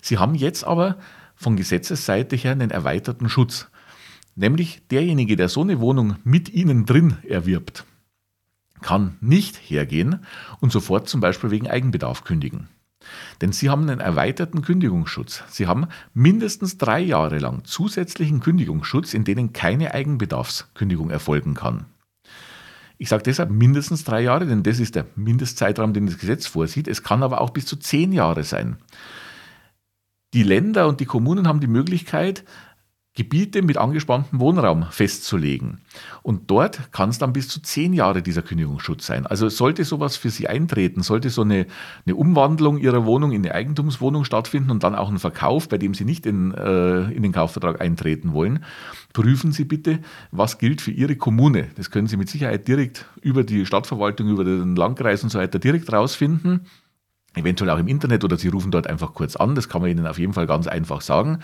Sie 0.00 0.18
haben 0.18 0.34
jetzt 0.34 0.64
aber 0.64 0.98
von 1.34 1.56
Gesetzesseite 1.56 2.36
her 2.36 2.52
einen 2.52 2.70
erweiterten 2.70 3.28
Schutz. 3.28 3.68
Nämlich 4.34 4.82
derjenige, 4.90 5.36
der 5.36 5.48
so 5.48 5.62
eine 5.62 5.80
Wohnung 5.80 6.16
mit 6.24 6.48
Ihnen 6.48 6.86
drin 6.86 7.16
erwirbt, 7.26 7.84
kann 8.80 9.16
nicht 9.20 9.56
hergehen 9.56 10.24
und 10.60 10.70
sofort 10.70 11.08
zum 11.08 11.20
Beispiel 11.20 11.50
wegen 11.50 11.68
Eigenbedarf 11.68 12.24
kündigen. 12.24 12.68
Denn 13.40 13.52
Sie 13.52 13.70
haben 13.70 13.88
einen 13.88 14.00
erweiterten 14.00 14.62
Kündigungsschutz. 14.62 15.44
Sie 15.48 15.66
haben 15.66 15.86
mindestens 16.14 16.78
drei 16.78 17.00
Jahre 17.00 17.38
lang 17.38 17.64
zusätzlichen 17.64 18.40
Kündigungsschutz, 18.40 19.14
in 19.14 19.24
denen 19.24 19.52
keine 19.52 19.94
Eigenbedarfskündigung 19.94 21.10
erfolgen 21.10 21.54
kann. 21.54 21.86
Ich 22.98 23.08
sage 23.08 23.22
deshalb 23.22 23.50
mindestens 23.50 24.02
drei 24.02 24.22
Jahre, 24.22 24.46
denn 24.46 24.64
das 24.64 24.80
ist 24.80 24.96
der 24.96 25.06
Mindestzeitraum, 25.14 25.92
den 25.92 26.06
das 26.06 26.18
Gesetz 26.18 26.48
vorsieht. 26.48 26.88
Es 26.88 27.04
kann 27.04 27.22
aber 27.22 27.40
auch 27.40 27.50
bis 27.50 27.64
zu 27.64 27.76
zehn 27.76 28.12
Jahre 28.12 28.42
sein. 28.42 28.76
Die 30.34 30.42
Länder 30.42 30.88
und 30.88 31.00
die 31.00 31.06
Kommunen 31.06 31.46
haben 31.46 31.60
die 31.60 31.68
Möglichkeit, 31.68 32.44
Gebiete 33.18 33.62
mit 33.62 33.78
angespanntem 33.78 34.38
Wohnraum 34.38 34.86
festzulegen. 34.92 35.80
Und 36.22 36.52
dort 36.52 36.92
kann 36.92 37.10
es 37.10 37.18
dann 37.18 37.32
bis 37.32 37.48
zu 37.48 37.60
zehn 37.60 37.92
Jahre 37.92 38.22
dieser 38.22 38.42
Kündigungsschutz 38.42 39.06
sein. 39.06 39.26
Also 39.26 39.48
sollte 39.48 39.82
sowas 39.82 40.16
für 40.16 40.30
Sie 40.30 40.46
eintreten, 40.46 41.02
sollte 41.02 41.28
so 41.28 41.42
eine, 41.42 41.66
eine 42.06 42.14
Umwandlung 42.14 42.78
Ihrer 42.78 43.06
Wohnung 43.06 43.32
in 43.32 43.44
eine 43.44 43.56
Eigentumswohnung 43.56 44.24
stattfinden 44.24 44.70
und 44.70 44.84
dann 44.84 44.94
auch 44.94 45.10
ein 45.10 45.18
Verkauf, 45.18 45.68
bei 45.68 45.78
dem 45.78 45.94
Sie 45.94 46.04
nicht 46.04 46.26
in, 46.26 46.54
äh, 46.54 47.10
in 47.10 47.24
den 47.24 47.32
Kaufvertrag 47.32 47.80
eintreten 47.80 48.34
wollen, 48.34 48.64
prüfen 49.14 49.50
Sie 49.50 49.64
bitte, 49.64 49.98
was 50.30 50.58
gilt 50.58 50.80
für 50.80 50.92
Ihre 50.92 51.16
Kommune. 51.16 51.66
Das 51.74 51.90
können 51.90 52.06
Sie 52.06 52.16
mit 52.16 52.28
Sicherheit 52.28 52.68
direkt 52.68 53.06
über 53.20 53.42
die 53.42 53.66
Stadtverwaltung, 53.66 54.28
über 54.28 54.44
den 54.44 54.76
Landkreis 54.76 55.24
und 55.24 55.30
so 55.30 55.40
weiter 55.40 55.58
direkt 55.58 55.92
rausfinden 55.92 56.66
eventuell 57.34 57.70
auch 57.70 57.78
im 57.78 57.88
Internet 57.88 58.24
oder 58.24 58.36
Sie 58.36 58.48
rufen 58.48 58.70
dort 58.70 58.86
einfach 58.86 59.14
kurz 59.14 59.36
an. 59.36 59.54
Das 59.54 59.68
kann 59.68 59.82
man 59.82 59.90
Ihnen 59.90 60.06
auf 60.06 60.18
jeden 60.18 60.32
Fall 60.32 60.46
ganz 60.46 60.66
einfach 60.66 61.00
sagen. 61.02 61.40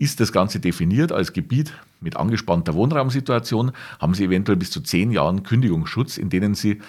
Ist 0.00 0.18
das 0.18 0.32
Ganze 0.32 0.60
definiert 0.60 1.12
als 1.12 1.34
Gebiet 1.34 1.74
mit 2.00 2.16
angespannter 2.16 2.72
Wohnraumsituation, 2.72 3.72
haben 3.98 4.14
Sie 4.14 4.24
eventuell 4.24 4.56
bis 4.56 4.70
zu 4.70 4.80
zehn 4.80 5.10
Jahren 5.10 5.42
Kündigungsschutz, 5.42 6.16
in 6.16 6.30
denen 6.30 6.54
Sie 6.54 6.80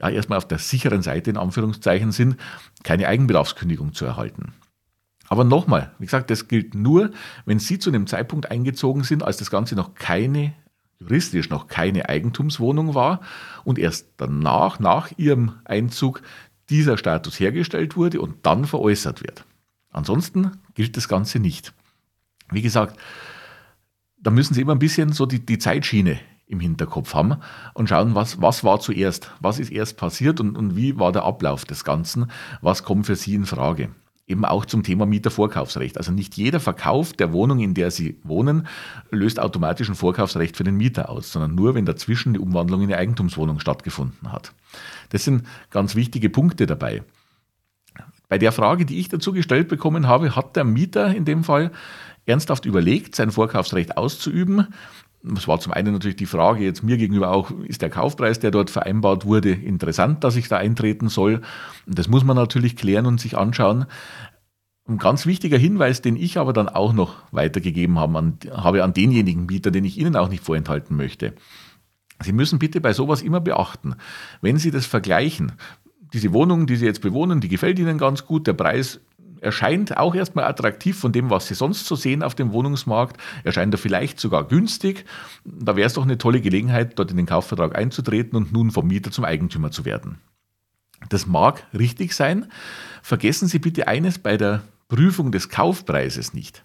ja, 0.00 0.08
erstmal 0.08 0.38
auf 0.38 0.48
der 0.48 0.56
sicheren 0.56 1.02
Seite 1.02 1.28
in 1.28 1.36
Anführungszeichen 1.36 2.10
sind, 2.10 2.38
keine 2.82 3.06
Eigenbedarfskündigung 3.06 3.92
zu 3.92 4.06
erhalten. 4.06 4.54
Aber 5.28 5.44
nochmal, 5.44 5.92
wie 5.98 6.06
gesagt, 6.06 6.30
das 6.30 6.48
gilt 6.48 6.74
nur, 6.74 7.10
wenn 7.44 7.58
Sie 7.58 7.78
zu 7.78 7.90
einem 7.90 8.06
Zeitpunkt 8.06 8.50
eingezogen 8.50 9.04
sind, 9.04 9.22
als 9.22 9.36
das 9.36 9.50
Ganze 9.50 9.74
noch 9.74 9.94
keine, 9.94 10.54
juristisch 10.98 11.50
noch 11.50 11.66
keine 11.66 12.08
Eigentumswohnung 12.08 12.94
war 12.94 13.20
und 13.64 13.78
erst 13.78 14.08
danach, 14.16 14.78
nach 14.78 15.12
Ihrem 15.18 15.52
Einzug, 15.66 16.22
dieser 16.70 16.96
Status 16.96 17.38
hergestellt 17.38 17.94
wurde 17.94 18.22
und 18.22 18.46
dann 18.46 18.64
veräußert 18.64 19.22
wird. 19.22 19.44
Ansonsten 19.90 20.52
gilt 20.72 20.96
das 20.96 21.08
Ganze 21.08 21.40
nicht. 21.40 21.74
Wie 22.50 22.62
gesagt, 22.62 22.98
da 24.18 24.30
müssen 24.30 24.54
Sie 24.54 24.62
immer 24.62 24.74
ein 24.74 24.78
bisschen 24.78 25.12
so 25.12 25.26
die, 25.26 25.44
die 25.44 25.58
Zeitschiene 25.58 26.18
im 26.46 26.60
Hinterkopf 26.60 27.14
haben 27.14 27.36
und 27.74 27.88
schauen, 27.88 28.14
was, 28.14 28.40
was 28.40 28.64
war 28.64 28.80
zuerst, 28.80 29.30
was 29.40 29.58
ist 29.58 29.70
erst 29.70 29.96
passiert 29.96 30.40
und, 30.40 30.56
und 30.56 30.76
wie 30.76 30.98
war 30.98 31.12
der 31.12 31.24
Ablauf 31.24 31.64
des 31.64 31.84
Ganzen, 31.84 32.30
was 32.60 32.84
kommt 32.84 33.06
für 33.06 33.16
Sie 33.16 33.34
in 33.34 33.46
Frage. 33.46 33.90
Eben 34.26 34.46
auch 34.46 34.64
zum 34.64 34.82
Thema 34.82 35.04
Mietervorkaufsrecht. 35.04 35.98
Also 35.98 36.10
nicht 36.10 36.36
jeder 36.36 36.58
Verkauf 36.58 37.12
der 37.12 37.34
Wohnung, 37.34 37.60
in 37.60 37.74
der 37.74 37.90
Sie 37.90 38.18
wohnen, 38.24 38.66
löst 39.10 39.38
automatisch 39.38 39.88
ein 39.90 39.94
Vorkaufsrecht 39.94 40.56
für 40.56 40.64
den 40.64 40.76
Mieter 40.76 41.10
aus, 41.10 41.30
sondern 41.30 41.54
nur, 41.54 41.74
wenn 41.74 41.84
dazwischen 41.84 42.32
die 42.32 42.40
Umwandlung 42.40 42.80
in 42.80 42.88
eine 42.88 42.96
Eigentumswohnung 42.96 43.60
stattgefunden 43.60 44.32
hat. 44.32 44.54
Das 45.10 45.24
sind 45.24 45.46
ganz 45.68 45.94
wichtige 45.94 46.30
Punkte 46.30 46.64
dabei. 46.64 47.02
Bei 48.30 48.38
der 48.38 48.52
Frage, 48.52 48.86
die 48.86 48.98
ich 48.98 49.10
dazu 49.10 49.32
gestellt 49.32 49.68
bekommen 49.68 50.08
habe, 50.08 50.34
hat 50.34 50.56
der 50.56 50.64
Mieter 50.64 51.14
in 51.14 51.26
dem 51.26 51.44
Fall 51.44 51.70
ernsthaft 52.26 52.66
überlegt, 52.66 53.14
sein 53.14 53.30
Vorkaufsrecht 53.30 53.96
auszuüben. 53.96 54.68
Es 55.36 55.48
war 55.48 55.58
zum 55.58 55.72
einen 55.72 55.92
natürlich 55.92 56.16
die 56.16 56.26
Frage 56.26 56.64
jetzt 56.64 56.82
mir 56.82 56.98
gegenüber 56.98 57.30
auch, 57.30 57.50
ist 57.50 57.80
der 57.80 57.88
Kaufpreis, 57.88 58.40
der 58.40 58.50
dort 58.50 58.70
vereinbart 58.70 59.24
wurde, 59.24 59.52
interessant, 59.52 60.22
dass 60.22 60.36
ich 60.36 60.48
da 60.48 60.58
eintreten 60.58 61.08
soll? 61.08 61.40
Das 61.86 62.08
muss 62.08 62.24
man 62.24 62.36
natürlich 62.36 62.76
klären 62.76 63.06
und 63.06 63.20
sich 63.20 63.36
anschauen. 63.36 63.86
Ein 64.86 64.98
ganz 64.98 65.24
wichtiger 65.24 65.56
Hinweis, 65.56 66.02
den 66.02 66.16
ich 66.16 66.36
aber 66.36 66.52
dann 66.52 66.68
auch 66.68 66.92
noch 66.92 67.16
weitergegeben 67.30 67.98
habe 67.98 68.18
an, 68.18 68.38
habe 68.50 68.84
an 68.84 68.92
denjenigen 68.92 69.46
Mieter, 69.46 69.70
den 69.70 69.84
ich 69.84 69.96
Ihnen 69.96 70.14
auch 70.14 70.28
nicht 70.28 70.44
vorenthalten 70.44 70.94
möchte. 70.94 71.34
Sie 72.22 72.32
müssen 72.32 72.58
bitte 72.58 72.82
bei 72.82 72.92
sowas 72.92 73.22
immer 73.22 73.40
beachten, 73.40 73.96
wenn 74.42 74.58
Sie 74.58 74.70
das 74.70 74.84
vergleichen, 74.84 75.52
diese 76.12 76.32
Wohnung, 76.32 76.66
die 76.66 76.76
Sie 76.76 76.84
jetzt 76.84 77.00
bewohnen, 77.00 77.40
die 77.40 77.48
gefällt 77.48 77.78
Ihnen 77.78 77.98
ganz 77.98 78.26
gut, 78.26 78.46
der 78.46 78.52
Preis 78.52 79.00
erscheint 79.44 79.96
auch 79.96 80.14
erstmal 80.14 80.46
attraktiv 80.46 80.98
von 80.98 81.12
dem, 81.12 81.30
was 81.30 81.46
Sie 81.48 81.54
sonst 81.54 81.86
so 81.86 81.94
sehen 81.94 82.22
auf 82.22 82.34
dem 82.34 82.52
Wohnungsmarkt. 82.52 83.18
Erscheint 83.44 83.74
er 83.74 83.78
vielleicht 83.78 84.18
sogar 84.18 84.44
günstig. 84.44 85.04
Da 85.44 85.76
wäre 85.76 85.86
es 85.86 85.94
doch 85.94 86.04
eine 86.04 86.18
tolle 86.18 86.40
Gelegenheit, 86.40 86.98
dort 86.98 87.10
in 87.10 87.16
den 87.16 87.26
Kaufvertrag 87.26 87.76
einzutreten 87.76 88.36
und 88.36 88.52
nun 88.52 88.70
vom 88.70 88.86
Mieter 88.86 89.10
zum 89.10 89.24
Eigentümer 89.24 89.70
zu 89.70 89.84
werden. 89.84 90.18
Das 91.08 91.26
mag 91.26 91.66
richtig 91.76 92.14
sein. 92.14 92.46
Vergessen 93.02 93.48
Sie 93.48 93.58
bitte 93.58 93.88
eines 93.88 94.18
bei 94.18 94.36
der 94.36 94.62
Prüfung 94.88 95.32
des 95.32 95.48
Kaufpreises 95.48 96.34
nicht. 96.34 96.64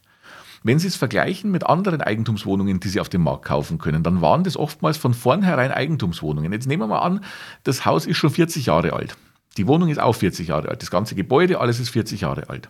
Wenn 0.64 0.80
Sie 0.80 0.88
es 0.88 0.96
vergleichen 0.96 1.52
mit 1.52 1.66
anderen 1.66 2.02
Eigentumswohnungen, 2.02 2.80
die 2.80 2.90
Sie 2.90 3.00
auf 3.00 3.10
dem 3.10 3.24
Markt 3.24 3.46
kaufen 3.46 3.78
können, 3.78 4.04
dann 4.04 4.22
waren 4.22 4.44
das 4.44 4.58
oftmals 4.58 4.98
von 4.98 5.14
vornherein 5.14 5.72
Eigentumswohnungen. 5.72 6.52
Jetzt 6.52 6.68
nehmen 6.68 6.84
wir 6.84 6.88
mal 6.88 7.00
an, 7.00 7.24
das 7.64 7.86
Haus 7.86 8.06
ist 8.06 8.18
schon 8.18 8.30
40 8.30 8.66
Jahre 8.66 8.94
alt. 8.94 9.16
Die 9.58 9.68
Wohnung 9.68 9.90
ist 9.90 10.00
auch 10.00 10.14
40 10.14 10.48
Jahre 10.48 10.70
alt. 10.70 10.82
Das 10.82 10.92
ganze 10.92 11.16
Gebäude, 11.16 11.60
alles 11.60 11.80
ist 11.80 11.90
40 11.90 12.22
Jahre 12.22 12.50
alt. 12.50 12.70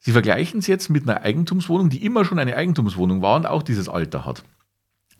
Sie 0.00 0.12
vergleichen 0.12 0.58
es 0.60 0.66
jetzt 0.66 0.90
mit 0.90 1.08
einer 1.08 1.22
Eigentumswohnung, 1.22 1.88
die 1.88 2.04
immer 2.04 2.24
schon 2.24 2.38
eine 2.38 2.56
Eigentumswohnung 2.56 3.22
war 3.22 3.36
und 3.36 3.46
auch 3.46 3.62
dieses 3.62 3.88
Alter 3.88 4.26
hat. 4.26 4.44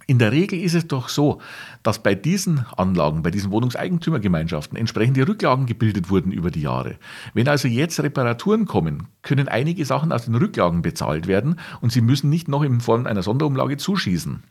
In 0.06 0.18
der 0.18 0.32
Regel 0.32 0.60
ist 0.60 0.74
es 0.74 0.86
doch 0.86 1.08
so, 1.08 1.40
dass 1.82 2.02
bei 2.02 2.14
diesen 2.14 2.66
Anlagen, 2.76 3.22
bei 3.22 3.30
diesen 3.30 3.50
Wohnungseigentümergemeinschaften 3.50 4.76
entsprechende 4.76 5.26
Rücklagen 5.26 5.64
gebildet 5.64 6.10
wurden 6.10 6.30
über 6.30 6.50
die 6.50 6.60
Jahre. 6.60 6.96
Wenn 7.32 7.48
also 7.48 7.68
jetzt 7.68 8.00
Reparaturen 8.00 8.66
kommen, 8.66 9.08
können 9.22 9.48
einige 9.48 9.86
Sachen 9.86 10.12
aus 10.12 10.26
den 10.26 10.34
Rücklagen 10.34 10.82
bezahlt 10.82 11.26
werden 11.26 11.58
und 11.80 11.90
Sie 11.90 12.02
müssen 12.02 12.28
nicht 12.28 12.48
noch 12.48 12.62
in 12.62 12.80
Form 12.80 13.06
einer 13.06 13.22
Sonderumlage 13.22 13.78
zuschießen. 13.78 14.42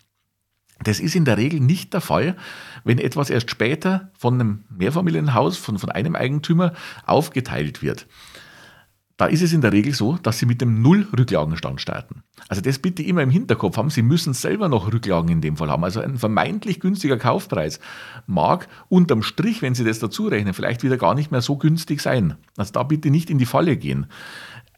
Das 0.83 0.99
ist 0.99 1.15
in 1.15 1.25
der 1.25 1.37
Regel 1.37 1.59
nicht 1.59 1.93
der 1.93 2.01
Fall, 2.01 2.35
wenn 2.83 2.99
etwas 2.99 3.29
erst 3.29 3.49
später 3.49 4.11
von 4.17 4.35
einem 4.35 4.63
Mehrfamilienhaus, 4.69 5.57
von, 5.57 5.79
von 5.79 5.89
einem 5.89 6.15
Eigentümer 6.15 6.73
aufgeteilt 7.05 7.81
wird. 7.81 8.07
Da 9.15 9.27
ist 9.27 9.43
es 9.43 9.53
in 9.53 9.61
der 9.61 9.71
Regel 9.71 9.93
so, 9.93 10.17
dass 10.21 10.39
Sie 10.39 10.47
mit 10.47 10.59
dem 10.59 10.81
Null-Rücklagenstand 10.81 11.79
starten. 11.79 12.23
Also 12.49 12.61
das 12.61 12.79
bitte 12.79 13.03
immer 13.03 13.21
im 13.21 13.29
Hinterkopf 13.29 13.77
haben. 13.77 13.91
Sie 13.91 14.01
müssen 14.01 14.33
selber 14.33 14.69
noch 14.69 14.91
Rücklagen 14.91 15.29
in 15.29 15.39
dem 15.39 15.55
Fall 15.55 15.69
haben. 15.69 15.83
Also 15.83 16.01
ein 16.01 16.17
vermeintlich 16.17 16.79
günstiger 16.79 17.17
Kaufpreis 17.17 17.79
mag 18.25 18.67
unterm 18.89 19.21
Strich, 19.21 19.61
wenn 19.61 19.75
Sie 19.75 19.83
das 19.83 19.99
dazu 19.99 20.27
rechnen, 20.27 20.55
vielleicht 20.55 20.81
wieder 20.81 20.97
gar 20.97 21.13
nicht 21.13 21.31
mehr 21.31 21.41
so 21.41 21.57
günstig 21.57 22.01
sein. 22.01 22.35
Also 22.57 22.73
da 22.73 22.83
bitte 22.83 23.11
nicht 23.11 23.29
in 23.29 23.37
die 23.37 23.45
Falle 23.45 23.77
gehen. 23.77 24.07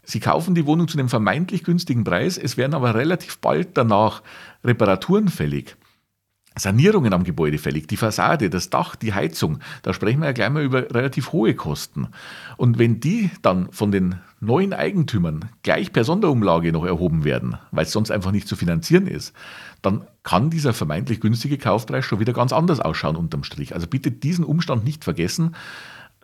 Sie 0.03 0.19
kaufen 0.19 0.53
die 0.53 0.65
Wohnung 0.65 0.87
zu 0.87 0.99
einem 0.99 1.09
vermeintlich 1.09 1.63
günstigen 1.63 2.03
Preis, 2.03 2.37
es 2.37 2.57
werden 2.57 2.75
aber 2.75 2.93
relativ 2.93 3.39
bald 3.39 3.69
danach 3.73 4.21
Reparaturen 4.63 5.29
fällig. 5.29 5.77
Sanierungen 6.57 7.13
am 7.13 7.23
Gebäude 7.23 7.57
fällig, 7.57 7.87
die 7.87 7.97
Fassade, 7.97 8.49
das 8.49 8.69
Dach, 8.69 8.95
die 8.95 9.13
Heizung, 9.13 9.59
da 9.83 9.93
sprechen 9.93 10.21
wir 10.21 10.27
ja 10.27 10.31
gleich 10.31 10.49
mal 10.49 10.63
über 10.63 10.89
relativ 10.93 11.33
hohe 11.33 11.53
Kosten. 11.53 12.07
Und 12.57 12.79
wenn 12.79 12.99
die 12.99 13.29
dann 13.41 13.71
von 13.71 13.91
den 13.91 14.15
neuen 14.39 14.73
Eigentümern 14.73 15.49
gleich 15.63 15.91
per 15.91 16.03
Sonderumlage 16.03 16.71
noch 16.71 16.85
erhoben 16.85 17.23
werden, 17.23 17.57
weil 17.71 17.85
es 17.85 17.91
sonst 17.91 18.11
einfach 18.11 18.31
nicht 18.31 18.47
zu 18.47 18.55
finanzieren 18.55 19.07
ist, 19.07 19.33
dann 19.81 20.07
kann 20.23 20.49
dieser 20.49 20.73
vermeintlich 20.73 21.19
günstige 21.19 21.57
Kaufpreis 21.57 22.05
schon 22.05 22.19
wieder 22.19 22.33
ganz 22.33 22.53
anders 22.53 22.79
ausschauen 22.79 23.15
unterm 23.15 23.43
Strich. 23.43 23.73
Also 23.73 23.87
bitte 23.87 24.11
diesen 24.11 24.45
Umstand 24.45 24.83
nicht 24.85 25.03
vergessen. 25.03 25.55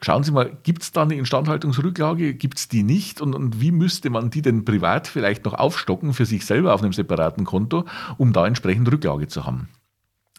Schauen 0.03 0.23
Sie 0.23 0.31
mal, 0.31 0.57
gibt 0.63 0.81
es 0.81 0.91
da 0.91 1.03
eine 1.03 1.13
Instandhaltungsrücklage? 1.13 2.33
Gibt 2.33 2.57
es 2.57 2.67
die 2.67 2.81
nicht? 2.81 3.21
Und, 3.21 3.35
und, 3.35 3.61
wie 3.61 3.71
müsste 3.71 4.09
man 4.09 4.31
die 4.31 4.41
denn 4.41 4.65
privat 4.65 5.07
vielleicht 5.07 5.45
noch 5.45 5.53
aufstocken 5.53 6.13
für 6.13 6.25
sich 6.25 6.45
selber 6.45 6.73
auf 6.73 6.81
einem 6.81 6.93
separaten 6.93 7.45
Konto, 7.45 7.85
um 8.17 8.33
da 8.33 8.47
entsprechend 8.47 8.91
Rücklage 8.91 9.27
zu 9.27 9.45
haben? 9.45 9.69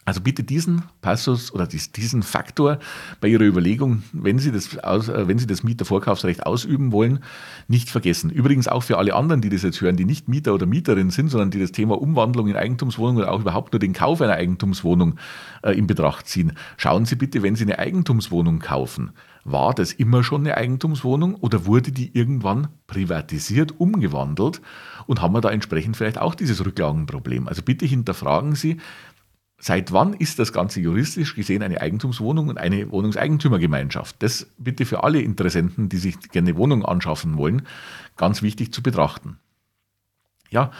Also 0.05 0.21
bitte 0.21 0.43
diesen 0.43 0.83
Passus 1.01 1.53
oder 1.53 1.65
diesen 1.67 2.23
Faktor 2.23 2.79
bei 3.21 3.29
Ihrer 3.29 3.43
Überlegung, 3.43 4.03
wenn 4.11 4.37
Sie 4.37 4.51
das, 4.51 4.77
aus, 4.79 5.07
äh, 5.07 5.27
wenn 5.27 5.37
Sie 5.37 5.47
das 5.47 5.63
Mietervorkaufsrecht 5.63 6.45
ausüben 6.45 6.91
wollen, 6.91 7.19
nicht 7.67 7.89
vergessen. 7.89 8.29
Übrigens 8.29 8.67
auch 8.67 8.83
für 8.83 8.97
alle 8.97 9.15
anderen, 9.15 9.41
die 9.41 9.49
das 9.49 9.63
jetzt 9.63 9.79
hören, 9.81 9.95
die 9.95 10.05
nicht 10.05 10.27
Mieter 10.27 10.53
oder 10.53 10.65
Mieterin 10.65 11.09
sind, 11.09 11.29
sondern 11.29 11.51
die 11.51 11.59
das 11.59 11.71
Thema 11.71 12.01
Umwandlung 12.01 12.47
in 12.47 12.55
Eigentumswohnung 12.55 13.17
oder 13.17 13.31
auch 13.31 13.41
überhaupt 13.41 13.71
nur 13.73 13.79
den 13.79 13.93
Kauf 13.93 14.21
einer 14.21 14.33
Eigentumswohnung 14.33 15.15
äh, 15.61 15.71
in 15.71 15.87
Betracht 15.87 16.27
ziehen. 16.27 16.53
Schauen 16.77 17.05
Sie 17.05 17.15
bitte, 17.15 17.41
wenn 17.41 17.55
Sie 17.55 17.63
eine 17.63 17.79
Eigentumswohnung 17.79 18.59
kaufen, 18.59 19.11
war 19.45 19.73
das 19.73 19.91
immer 19.91 20.23
schon 20.23 20.41
eine 20.41 20.55
Eigentumswohnung 20.55 21.35
oder 21.35 21.65
wurde 21.65 21.91
die 21.91 22.15
irgendwann 22.17 22.69
privatisiert, 22.87 23.79
umgewandelt 23.79 24.61
und 25.05 25.21
haben 25.21 25.33
wir 25.33 25.41
da 25.41 25.49
entsprechend 25.49 25.97
vielleicht 25.97 26.17
auch 26.17 26.35
dieses 26.35 26.65
Rücklagenproblem? 26.65 27.47
Also 27.47 27.61
bitte 27.61 27.85
hinterfragen 27.85 28.55
Sie, 28.55 28.77
Seit 29.65 29.93
wann 29.93 30.11
ist 30.11 30.39
das 30.39 30.51
Ganze 30.51 30.81
juristisch 30.81 31.35
gesehen 31.35 31.63
eine 31.63 31.79
Eigentumswohnung 31.79 32.49
und 32.49 32.57
eine 32.57 32.91
Wohnungseigentümergemeinschaft? 32.91 34.17
Das 34.19 34.45
bitte 34.57 34.83
für 34.83 35.05
alle 35.05 35.21
Interessenten, 35.21 35.87
die 35.87 35.95
sich 35.95 36.19
gerne 36.19 36.49
eine 36.49 36.57
Wohnung 36.57 36.83
anschaffen 36.83 37.37
wollen, 37.37 37.61
ganz 38.17 38.41
wichtig 38.41 38.73
zu 38.73 38.83
betrachten. 38.83 39.37
Ja, 40.49 40.71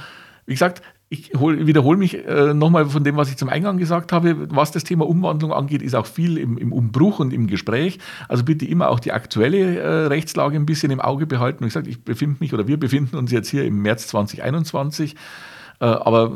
wie 0.46 0.52
gesagt, 0.52 0.82
ich 1.08 1.32
wiederhole 1.32 1.98
mich 1.98 2.28
äh, 2.28 2.54
nochmal 2.54 2.88
von 2.88 3.06
dem, 3.06 3.16
was 3.16 3.30
ich 3.30 3.38
zum 3.38 3.48
Eingang 3.48 3.78
gesagt 3.78 4.12
habe. 4.12 4.54
Was 4.54 4.74
das 4.74 4.84
Thema 4.84 5.08
Umwandlung 5.08 5.54
angeht, 5.54 5.82
ist 5.82 5.96
auch 5.96 6.06
viel 6.06 6.38
im, 6.38 6.58
im 6.58 6.74
Umbruch 6.74 7.20
und 7.20 7.32
im 7.32 7.48
Gespräch. 7.48 8.00
Also 8.28 8.44
bitte 8.44 8.66
immer 8.66 8.90
auch 8.90 9.00
die 9.00 9.14
aktuelle 9.14 9.80
äh, 9.80 10.08
Rechtslage 10.08 10.58
ein 10.58 10.66
bisschen 10.66 10.92
im 10.92 11.00
Auge 11.00 11.26
behalten. 11.26 11.64
Wie 11.64 11.70
gesagt, 11.70 11.88
ich 11.88 12.04
befinde 12.04 12.36
mich 12.42 12.54
oder 12.54 12.68
wir 12.68 12.78
befinden 12.78 13.16
uns 13.16 13.32
jetzt 13.32 13.48
hier 13.48 13.64
im 13.64 13.82
März 13.82 14.08
2021. 14.08 15.16
Äh, 15.80 15.86
aber 15.86 16.32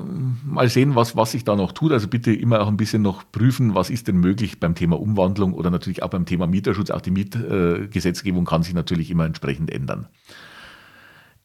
mal 0.46 0.70
sehen, 0.70 0.96
was, 0.96 1.16
was 1.16 1.32
sich 1.32 1.44
da 1.44 1.56
noch 1.56 1.72
tut. 1.72 1.92
Also 1.92 2.08
bitte 2.08 2.34
immer 2.34 2.62
auch 2.62 2.68
ein 2.68 2.78
bisschen 2.78 3.02
noch 3.02 3.24
prüfen, 3.32 3.76
was 3.76 3.90
ist 3.90 4.08
denn 4.08 4.18
möglich 4.18 4.60
beim 4.60 4.76
Thema 4.76 5.00
Umwandlung 5.00 5.54
oder 5.54 5.70
natürlich 5.70 6.04
auch 6.04 6.10
beim 6.10 6.26
Thema 6.26 6.48
Mieterschutz. 6.48 6.90
Auch 6.92 7.02
die 7.02 7.12
Mietgesetzgebung 7.12 8.46
kann 8.46 8.64
sich 8.64 8.74
natürlich 8.74 9.12
immer 9.12 9.26
entsprechend 9.26 9.72
ändern. 9.72 10.08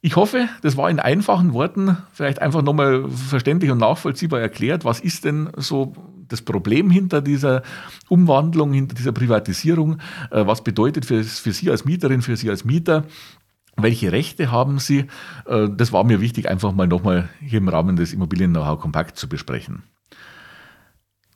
Ich 0.05 0.17
hoffe, 0.17 0.49
das 0.63 0.77
war 0.77 0.91
in 0.91 0.99
einfachen 0.99 1.53
Worten 1.53 1.97
vielleicht 2.13 2.43
einfach 2.43 2.63
nochmal 2.63 3.09
verständlich 3.09 3.71
und 3.71 3.79
nachvollziehbar 3.79 4.41
erklärt. 4.41 4.85
Was 4.85 4.99
ist 4.99 5.25
denn 5.25 5.51
so 5.57 5.93
das 6.27 6.43
Problem 6.43 6.91
hinter 6.91 7.23
dieser 7.23 7.63
Umwandlung, 8.09 8.73
hinter 8.73 8.97
dieser 8.97 9.13
Privatisierung? 9.13 9.99
Äh, 10.33 10.45
was 10.45 10.65
bedeutet 10.65 11.05
für, 11.05 11.23
für 11.23 11.53
Sie 11.53 11.71
als 11.71 11.85
Mieterin, 11.85 12.21
für 12.21 12.37
Sie 12.37 12.51
als 12.51 12.65
Mieter? 12.65 13.05
Welche 13.77 14.13
Rechte 14.13 14.51
haben 14.51 14.79
Sie? 14.79 15.07
Äh, 15.47 15.69
das 15.71 15.93
war 15.93 16.05
mir 16.05 16.21
wichtig, 16.21 16.49
einfach 16.49 16.73
mal 16.73 16.87
nochmal 16.87 17.29
hier 17.41 17.59
im 17.59 17.69
Rahmen 17.69 17.97
des 17.97 18.13
Immobilien-Know-how 18.13 18.79
kompakt 18.79 19.17
zu 19.17 19.29
besprechen. 19.29 19.85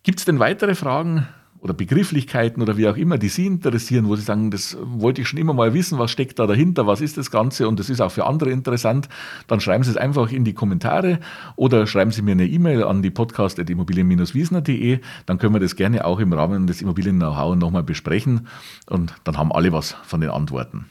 Gibt 0.03 0.21
es 0.21 0.25
denn 0.25 0.39
weitere 0.39 0.75
Fragen 0.75 1.27
oder 1.61 1.75
Begrifflichkeiten 1.75 2.63
oder 2.63 2.77
wie 2.77 2.87
auch 2.87 2.97
immer, 2.97 3.19
die 3.19 3.29
Sie 3.29 3.47
interessieren, 3.47 4.07
wo 4.07 4.15
Sie 4.15 4.23
sagen, 4.23 4.53
das 4.53 4.77
wollte 4.81 5.23
ich 5.23 5.29
schon 5.29 5.39
immer 5.39 5.53
mal 5.53 5.75
wissen, 5.75 5.99
was 5.99 6.13
steckt 6.13 6.39
da 6.39 6.47
dahinter, 6.47 6.87
was 6.87 7.01
ist 7.01 7.17
das 7.17 7.31
Ganze 7.31 7.67
und 7.67 7.81
das 7.81 7.91
ist 7.91 8.01
auch 8.01 8.13
für 8.13 8.27
andere 8.27 8.51
interessant, 8.51 9.09
dann 9.49 9.59
schreiben 9.59 9.83
Sie 9.83 9.91
es 9.91 9.97
einfach 9.97 10.31
in 10.31 10.45
die 10.45 10.55
Kommentare 10.55 11.19
oder 11.57 11.87
schreiben 11.89 12.13
Sie 12.13 12.23
mir 12.23 12.33
eine 12.33 12.47
E-Mail 12.47 12.85
an 12.85 13.03
die 13.03 13.11
podcast.immobilien-wiesner.de, 13.11 15.01
dann 15.27 15.39
können 15.39 15.55
wir 15.55 15.61
das 15.61 15.75
gerne 15.75 16.05
auch 16.05 16.21
im 16.21 16.33
Rahmen 16.33 16.69
des 16.69 16.83
Immobilien-Know-how 16.83 17.57
nochmal 17.57 17.83
besprechen 17.83 18.47
und 18.89 19.15
dann 19.25 19.37
haben 19.39 19.51
alle 19.51 19.73
was 19.73 19.97
von 20.05 20.21
den 20.21 20.31
Antworten. 20.31 20.87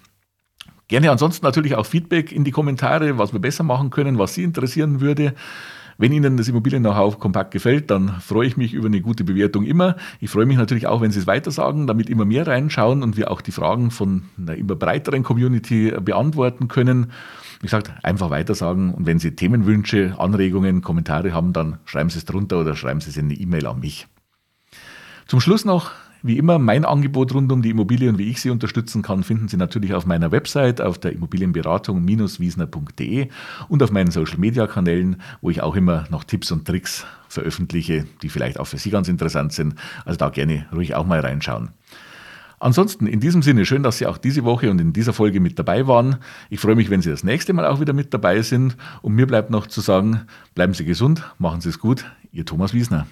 Gerne 0.87 1.09
ansonsten 1.09 1.45
natürlich 1.45 1.75
auch 1.75 1.85
Feedback 1.85 2.31
in 2.31 2.43
die 2.43 2.51
Kommentare, 2.51 3.17
was 3.17 3.33
wir 3.33 3.39
besser 3.39 3.63
machen 3.63 3.89
können, 3.89 4.19
was 4.19 4.35
Sie 4.35 4.43
interessieren 4.43 5.01
würde. 5.01 5.33
Wenn 5.97 6.11
Ihnen 6.11 6.35
das 6.35 6.49
Immobilien-Know-how 6.49 7.19
kompakt 7.19 7.51
gefällt, 7.51 7.89
dann 7.89 8.19
freue 8.19 8.47
ich 8.47 8.57
mich 8.57 8.73
über 8.73 8.87
eine 8.87 8.99
gute 8.99 9.23
Bewertung 9.23 9.63
immer. 9.63 9.95
Ich 10.19 10.29
freue 10.29 10.45
mich 10.45 10.57
natürlich 10.57 10.87
auch, 10.87 11.01
wenn 11.01 11.11
Sie 11.11 11.19
es 11.19 11.27
weitersagen, 11.27 11.87
damit 11.87 12.09
immer 12.09 12.25
mehr 12.25 12.45
reinschauen 12.45 13.01
und 13.01 13.15
wir 13.15 13.31
auch 13.31 13.41
die 13.41 13.51
Fragen 13.51 13.91
von 13.91 14.23
einer 14.37 14.55
immer 14.55 14.75
breiteren 14.75 15.23
Community 15.23 15.91
beantworten 16.01 16.67
können. 16.67 17.11
Wie 17.61 17.67
gesagt, 17.67 17.91
einfach 18.03 18.29
weitersagen 18.29 18.93
und 18.93 19.05
wenn 19.05 19.19
Sie 19.19 19.35
Themenwünsche, 19.35 20.15
Anregungen, 20.19 20.81
Kommentare 20.81 21.33
haben, 21.33 21.53
dann 21.53 21.79
schreiben 21.85 22.09
Sie 22.09 22.17
es 22.17 22.25
drunter 22.25 22.59
oder 22.59 22.75
schreiben 22.75 22.99
Sie 22.99 23.09
es 23.09 23.17
in 23.17 23.25
eine 23.25 23.35
E-Mail 23.35 23.65
an 23.65 23.79
mich. 23.79 24.07
Zum 25.27 25.39
Schluss 25.39 25.63
noch 25.63 25.91
wie 26.25 26.37
immer, 26.37 26.59
mein 26.59 26.85
Angebot 26.85 27.33
rund 27.33 27.51
um 27.51 27.61
die 27.61 27.69
Immobilie 27.69 28.09
und 28.09 28.17
wie 28.17 28.29
ich 28.29 28.41
sie 28.41 28.49
unterstützen 28.49 29.01
kann, 29.01 29.23
finden 29.23 29.47
Sie 29.47 29.55
natürlich 29.57 29.93
auf 29.93 30.05
meiner 30.05 30.31
Website 30.31 30.81
auf 30.81 30.97
der 30.97 31.13
Immobilienberatung-wiesner.de 31.13 33.29
und 33.69 33.83
auf 33.83 33.91
meinen 33.91 34.11
Social-Media-Kanälen, 34.11 35.21
wo 35.41 35.49
ich 35.49 35.61
auch 35.61 35.75
immer 35.75 36.05
noch 36.09 36.23
Tipps 36.23 36.51
und 36.51 36.65
Tricks 36.65 37.05
veröffentliche, 37.29 38.05
die 38.21 38.29
vielleicht 38.29 38.59
auch 38.59 38.65
für 38.65 38.77
Sie 38.77 38.89
ganz 38.89 39.07
interessant 39.07 39.53
sind. 39.53 39.75
Also 40.03 40.17
da 40.17 40.29
gerne 40.29 40.65
ruhig 40.73 40.95
auch 40.95 41.05
mal 41.05 41.19
reinschauen. 41.19 41.69
Ansonsten 42.59 43.05
in 43.05 43.19
diesem 43.19 43.43
Sinne 43.43 43.65
schön, 43.65 43.83
dass 43.83 43.99
Sie 43.99 44.07
auch 44.07 44.17
diese 44.17 44.43
Woche 44.43 44.71
und 44.71 44.81
in 44.81 44.93
dieser 44.93 45.13
Folge 45.13 45.39
mit 45.39 45.59
dabei 45.59 45.87
waren. 45.87 46.17
Ich 46.49 46.59
freue 46.59 46.75
mich, 46.75 46.89
wenn 46.89 47.01
Sie 47.01 47.11
das 47.11 47.23
nächste 47.23 47.53
Mal 47.53 47.67
auch 47.67 47.79
wieder 47.79 47.93
mit 47.93 48.13
dabei 48.13 48.41
sind. 48.41 48.75
Und 49.03 49.13
mir 49.13 49.27
bleibt 49.27 49.51
noch 49.51 49.67
zu 49.67 49.81
sagen, 49.81 50.21
bleiben 50.55 50.73
Sie 50.73 50.85
gesund, 50.85 51.23
machen 51.37 51.61
Sie 51.61 51.69
es 51.69 51.79
gut. 51.79 52.05
Ihr 52.31 52.45
Thomas 52.45 52.73
Wiesner. 52.73 53.05